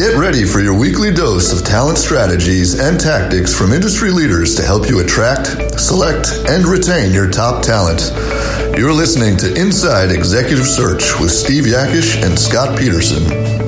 [0.00, 4.62] Get ready for your weekly dose of talent strategies and tactics from industry leaders to
[4.62, 8.10] help you attract, select, and retain your top talent.
[8.78, 13.59] You're listening to Inside Executive Search with Steve Yakesh and Scott Peterson.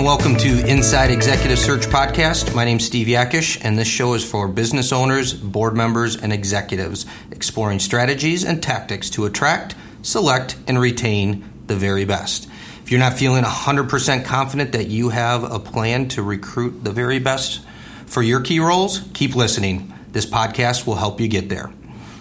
[0.00, 2.54] Welcome to Inside Executive Search Podcast.
[2.54, 7.06] My name's Steve Yakesh, and this show is for business owners, board members, and executives
[7.30, 12.48] exploring strategies and tactics to attract, select, and retain the very best.
[12.82, 17.20] If you're not feeling 100% confident that you have a plan to recruit the very
[17.20, 17.60] best
[18.06, 19.94] for your key roles, keep listening.
[20.10, 21.70] This podcast will help you get there.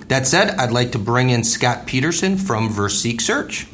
[0.10, 3.66] That said, I'd like to bring in Scott Peterson from Versique Search.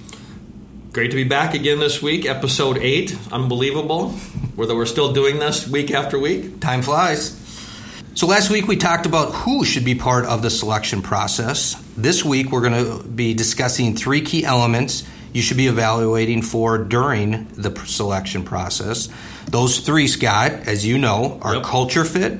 [0.95, 3.13] Great to be back again this week, episode eight.
[3.29, 4.11] Unbelievable.
[4.55, 6.61] Whether we're still doing this week after week.
[6.61, 7.37] Time flies.
[8.13, 11.75] So last week we talked about who should be part of the selection process.
[11.97, 16.77] This week we're going to be discussing three key elements you should be evaluating for
[16.77, 19.09] during the selection process.
[19.47, 21.65] Those three, Scott, as you know, are yep.
[21.65, 22.39] culture fit,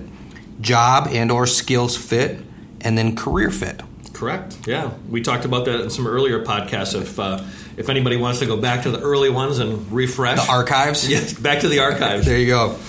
[0.61, 2.39] job and or skills fit,
[2.79, 3.81] and then career fit.
[4.15, 4.65] Correct.
[4.65, 6.99] Yeah, we talked about that in some earlier podcasts.
[6.99, 7.43] If uh,
[7.75, 11.33] if anybody wants to go back to the early ones and refresh the archives, yes,
[11.33, 12.25] back to the archives.
[12.25, 12.79] there you go.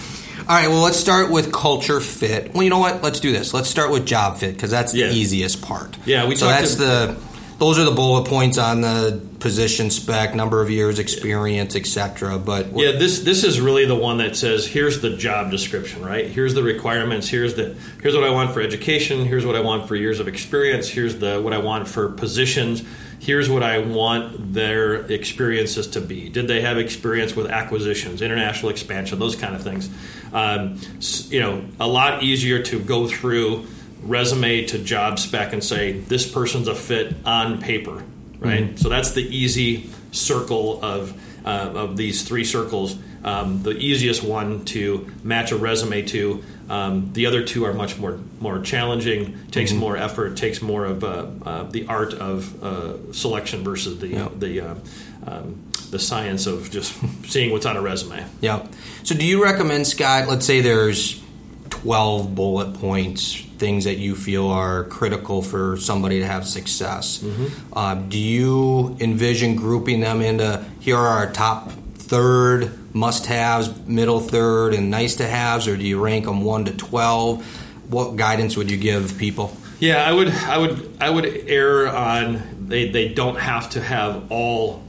[0.48, 2.54] All right, well, let's start with culture fit.
[2.54, 3.02] Well, you know what?
[3.02, 3.52] Let's do this.
[3.52, 5.10] Let's start with job fit because that's the yeah.
[5.10, 5.96] easiest part.
[6.06, 7.20] Yeah, we so that's to, the
[7.58, 12.38] those are the bullet points on the position spec, number of years experience, etc.
[12.38, 16.26] But yeah, this this is really the one that says here's the job description, right?
[16.26, 17.28] Here's the requirements.
[17.28, 19.24] Here's the here's what I want for education.
[19.24, 20.88] Here's what I want for years of experience.
[20.88, 22.82] Here's the what I want for positions.
[23.18, 26.28] Here's what I want their experiences to be.
[26.28, 29.88] Did they have experience with acquisitions, international expansion, those kind of things?
[30.34, 30.78] Um,
[31.28, 33.66] you know, a lot easier to go through
[34.02, 38.02] resume to job spec and say this person's a fit on paper,
[38.38, 38.64] right?
[38.64, 38.76] Mm-hmm.
[38.76, 42.98] So that's the easy circle of uh, of these three circles.
[43.24, 46.44] Um, the easiest one to match a resume to.
[46.68, 49.38] Um, the other two are much more more challenging.
[49.50, 49.80] Takes mm-hmm.
[49.80, 50.36] more effort.
[50.36, 54.74] Takes more of uh, uh, the art of uh, selection versus the the uh,
[55.26, 56.94] um, the science of just
[57.26, 58.24] seeing what's on a resume.
[58.40, 58.66] Yeah.
[59.04, 60.28] So, do you recommend Scott?
[60.28, 61.22] Let's say there's
[61.86, 67.18] 12 bullet points, things that you feel are critical for somebody to have success.
[67.18, 67.78] Mm-hmm.
[67.78, 74.18] Uh, do you envision grouping them into here are our top third must haves, middle
[74.18, 77.46] third, and nice to haves, or do you rank them 1 to 12?
[77.92, 79.56] What guidance would you give people?
[79.78, 84.32] Yeah, I would, I would, I would err on they, they don't have to have
[84.32, 84.82] all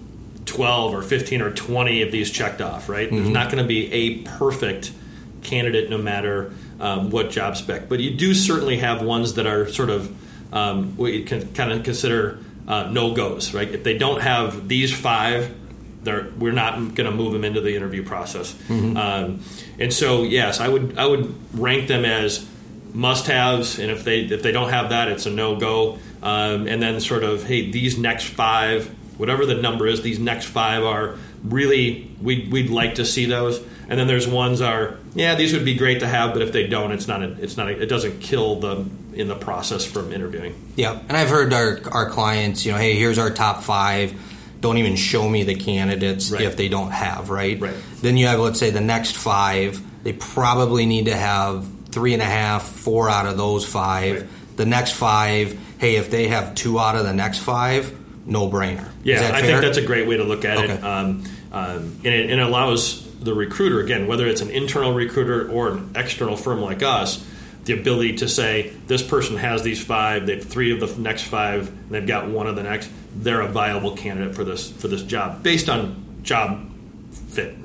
[0.46, 3.06] 12 or 15 or 20 of these checked off, right?
[3.06, 3.18] Mm-hmm.
[3.18, 4.94] There's not going to be a perfect
[5.44, 7.90] candidate no matter um, what job spec.
[7.90, 11.72] But you do certainly have ones that are sort of um, what you can kind
[11.72, 13.70] of consider uh, no goes, right?
[13.70, 15.54] If they don't have these five,
[16.06, 18.54] we're not going to move them into the interview process.
[18.54, 18.98] Mm-hmm.
[18.98, 19.44] Um,
[19.80, 22.48] and so, yes, I would I would rank them as
[22.94, 26.00] must haves, and if they if they don't have that, it's a no go.
[26.24, 30.46] Um, and then sort of hey, these next five, whatever the number is, these next
[30.46, 35.36] five are really we'd, we'd like to see those and then there's ones are yeah
[35.36, 37.68] these would be great to have but if they don't it's not a, it's not
[37.68, 41.80] a, it doesn't kill them in the process from interviewing yeah and i've heard our,
[41.92, 44.14] our clients you know hey here's our top five
[44.60, 46.42] don't even show me the candidates right.
[46.42, 47.60] if they don't have right?
[47.60, 52.14] right then you have let's say the next five they probably need to have three
[52.14, 54.58] and a half four out of those five right.
[54.58, 57.96] the next five hey if they have two out of the next five
[58.28, 60.74] no brainer yeah i think that's a great way to look at okay.
[60.74, 64.94] it um, um, and, it, and it allows the recruiter, again, whether it's an internal
[64.94, 67.26] recruiter or an external firm like us,
[67.66, 71.68] the ability to say this person has these five, they've three of the next five,
[71.68, 75.04] and they've got one of the next, they're a viable candidate for this for this
[75.04, 76.70] job based on job
[77.30, 77.56] fit.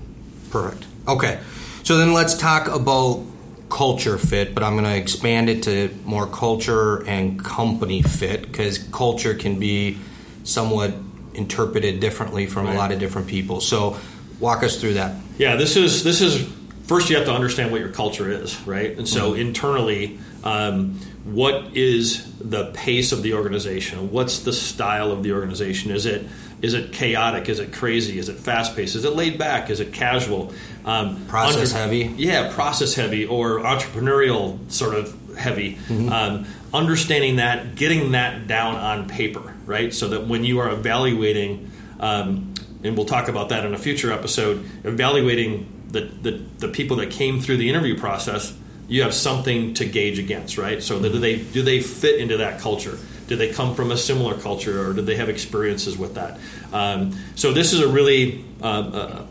[0.50, 0.86] Perfect.
[1.06, 1.38] Okay.
[1.84, 3.24] So then let's talk about
[3.68, 8.78] culture fit, but I'm going to expand it to more culture and company fit because
[8.78, 9.98] culture can be
[10.44, 10.94] somewhat
[11.34, 12.74] interpreted differently from right.
[12.74, 13.60] a lot of different people.
[13.60, 13.96] So
[14.42, 15.16] walk us through that.
[15.38, 16.52] Yeah, this is this is
[16.84, 18.98] first you have to understand what your culture is, right?
[18.98, 19.40] And so mm-hmm.
[19.40, 24.10] internally, um, what is the pace of the organization?
[24.10, 25.92] What's the style of the organization?
[25.92, 26.26] Is it
[26.60, 27.48] is it chaotic?
[27.48, 28.18] Is it crazy?
[28.18, 28.94] Is it fast paced?
[28.94, 29.70] Is it laid back?
[29.70, 30.52] Is it casual?
[30.84, 32.14] Um, process under, heavy?
[32.22, 35.74] Yeah, process heavy or entrepreneurial sort of heavy.
[35.74, 36.08] Mm-hmm.
[36.12, 39.92] Um, understanding that, getting that down on paper, right?
[39.92, 42.51] So that when you are evaluating um,
[42.84, 47.10] and we'll talk about that in a future episode, evaluating the, the the people that
[47.10, 48.52] came through the interview process,
[48.88, 50.82] you have something to gauge against, right?
[50.82, 52.98] So do they do they fit into that culture?
[53.28, 56.38] Do they come from a similar culture, or do they have experiences with that?
[56.72, 59.26] Um, so this is a really uh, uh,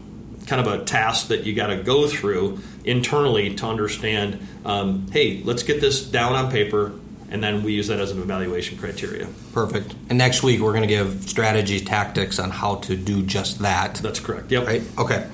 [0.47, 4.47] kind of a task that you got to go through internally to understand.
[4.65, 6.93] Um, hey, let's get this down on paper,
[7.31, 9.27] and then we use that as an evaluation criteria.
[9.53, 9.95] Perfect.
[10.09, 13.95] And next week we're going to give strategy tactics on how to do just that.
[13.95, 14.51] That's correct.
[14.51, 14.67] Yep.
[14.67, 14.83] Right.
[14.97, 15.27] Okay.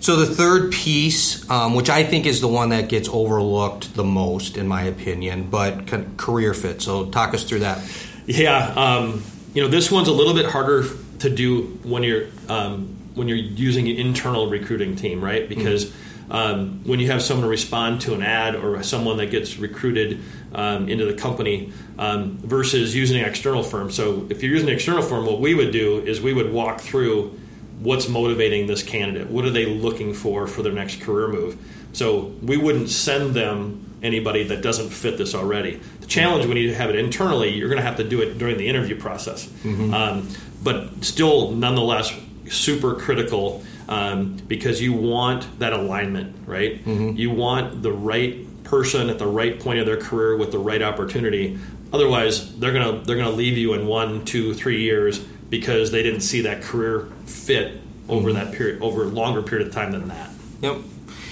[0.00, 4.04] So the third piece, um, which I think is the one that gets overlooked the
[4.04, 5.86] most, in my opinion, but
[6.18, 6.82] career fit.
[6.82, 7.82] So talk us through that.
[8.26, 9.22] Yeah, um,
[9.54, 10.84] you know this one's a little bit harder
[11.20, 15.48] to do when you're um, when you're using an internal recruiting team, right?
[15.48, 16.13] Because mm-hmm.
[16.30, 20.20] Um, when you have someone respond to an ad or someone that gets recruited
[20.54, 23.90] um, into the company um, versus using an external firm.
[23.90, 26.80] So if you're using an external firm, what we would do is we would walk
[26.80, 27.38] through
[27.80, 29.28] what's motivating this candidate.
[29.28, 31.58] What are they looking for for their next career move?
[31.92, 35.80] So we wouldn't send them anybody that doesn't fit this already.
[36.00, 38.58] The challenge when you have it internally, you're going to have to do it during
[38.58, 39.46] the interview process.
[39.46, 39.94] Mm-hmm.
[39.94, 40.28] Um,
[40.62, 42.14] but still, nonetheless,
[42.48, 46.84] super critical um, because you want that alignment, right?
[46.84, 47.16] Mm-hmm.
[47.16, 50.82] You want the right person at the right point of their career with the right
[50.82, 51.58] opportunity.
[51.92, 56.22] Otherwise, they're gonna they're gonna leave you in one, two, three years because they didn't
[56.22, 58.38] see that career fit over mm-hmm.
[58.38, 60.30] that period over a longer period of time than that.
[60.60, 60.78] Yep.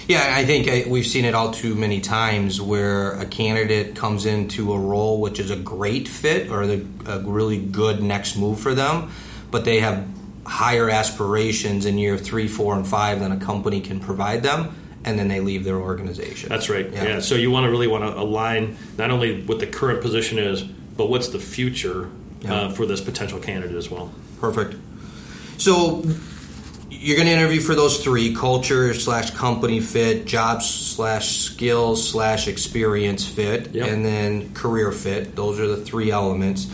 [0.08, 4.26] Yeah, I think uh, we've seen it all too many times where a candidate comes
[4.26, 8.58] into a role which is a great fit or the, a really good next move
[8.58, 9.12] for them,
[9.50, 10.06] but they have
[10.44, 14.74] higher aspirations in year three, four, and five than a company can provide them,
[15.04, 16.48] and then they leave their organization.
[16.48, 16.90] That's right.
[16.90, 17.04] Yeah.
[17.04, 17.20] yeah.
[17.20, 20.62] So you want to really want to align not only what the current position is,
[20.62, 22.10] but what's the future
[22.42, 22.54] yeah.
[22.54, 24.12] uh, for this potential candidate as well.
[24.40, 24.76] Perfect.
[25.58, 26.02] So
[26.90, 32.48] you're going to interview for those three culture slash company fit, job slash skills slash
[32.48, 33.88] experience fit, yep.
[33.88, 35.34] and then career fit.
[35.34, 36.70] Those are the three elements.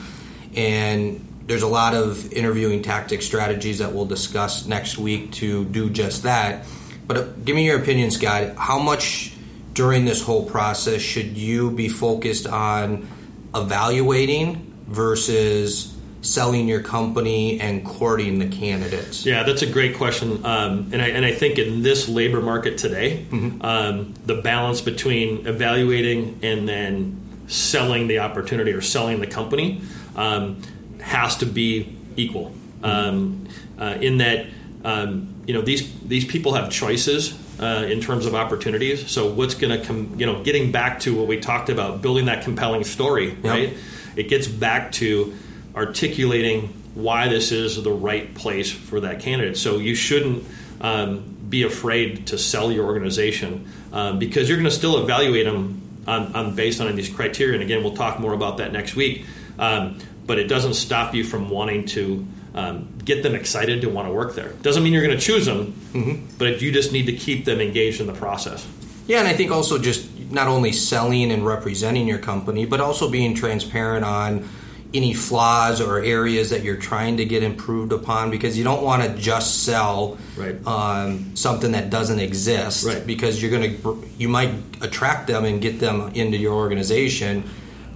[0.56, 5.88] And there's a lot of interviewing tactic strategies that we'll discuss next week to do
[5.88, 6.66] just that.
[7.06, 8.54] But uh, give me your opinion, Scott.
[8.56, 9.32] How much
[9.72, 13.08] during this whole process should you be focused on
[13.54, 19.24] evaluating versus selling your company and courting the candidates?
[19.24, 22.76] Yeah, that's a great question, um, and I and I think in this labor market
[22.76, 23.62] today, mm-hmm.
[23.62, 29.80] um, the balance between evaluating and then selling the opportunity or selling the company
[30.14, 30.60] um,
[31.00, 32.52] has to be equal.
[32.80, 33.46] Mm-hmm.
[33.80, 34.46] Uh, in that,
[34.84, 37.38] um, you know, these these people have choices.
[37.60, 40.14] Uh, in terms of opportunities, so what's going to come?
[40.16, 43.44] You know, getting back to what we talked about, building that compelling story, yep.
[43.44, 43.76] right?
[44.14, 45.34] It gets back to
[45.74, 49.56] articulating why this is the right place for that candidate.
[49.56, 50.44] So you shouldn't
[50.80, 56.02] um, be afraid to sell your organization um, because you're going to still evaluate them
[56.06, 57.54] on, on, based on these criteria.
[57.54, 59.24] And again, we'll talk more about that next week.
[59.58, 59.98] Um,
[60.28, 64.12] but it doesn't stop you from wanting to um, get them excited to want to
[64.12, 64.50] work there.
[64.62, 66.36] Doesn't mean you're going to choose them, mm-hmm.
[66.38, 68.68] but you just need to keep them engaged in the process.
[69.06, 73.10] Yeah, and I think also just not only selling and representing your company, but also
[73.10, 74.46] being transparent on
[74.92, 79.02] any flaws or areas that you're trying to get improved upon because you don't want
[79.02, 80.66] to just sell right.
[80.66, 83.06] um, something that doesn't exist right.
[83.06, 87.48] because you're going to you might attract them and get them into your organization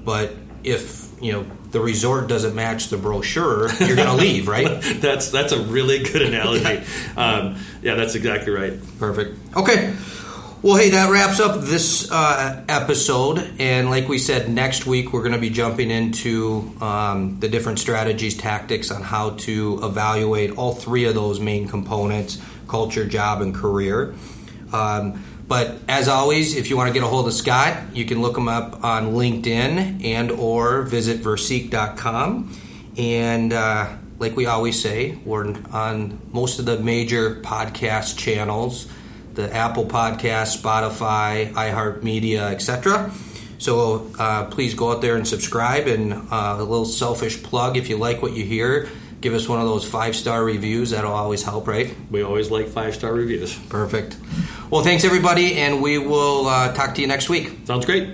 [0.05, 0.35] but
[0.65, 4.81] if you know the resort doesn't match the brochure you're going to leave right?
[5.01, 6.83] That's that's a really good analogy.
[7.17, 8.79] Um, yeah that's exactly right.
[8.99, 9.39] Perfect.
[9.57, 9.95] Okay.
[10.63, 13.53] Well, hey, that wraps up this uh, episode.
[13.59, 17.81] And like we said, next week we're going to be jumping into um, the different
[17.81, 23.55] strategies, tactics on how to evaluate all three of those main components culture, job, and
[23.55, 24.15] career.
[24.73, 28.23] Um, but as always, if you want to get a hold of Scott, you can
[28.23, 32.57] look him up on LinkedIn and or visit Versique.com.
[32.97, 38.89] And uh, like we always say, we're on most of the major podcast channels
[39.35, 43.13] the Apple Podcast, Spotify, iHeartMedia, etc.
[43.59, 45.87] So uh, please go out there and subscribe.
[45.87, 48.89] And uh, a little selfish plug if you like what you hear,
[49.23, 50.91] give us one of those five star reviews.
[50.91, 51.95] That'll always help, right?
[52.11, 53.57] We always like five star reviews.
[53.69, 54.19] Perfect.
[54.71, 57.61] Well, thanks everybody, and we will uh, talk to you next week.
[57.65, 58.09] Sounds great.